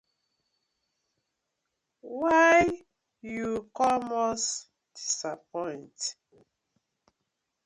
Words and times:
Wai 2.19 2.63
you 3.21 3.69
come 3.77 4.11
us 4.29 4.65
disappoint? 4.95 5.95